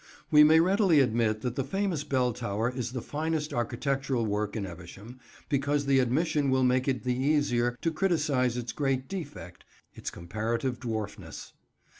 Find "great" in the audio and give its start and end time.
8.71-9.07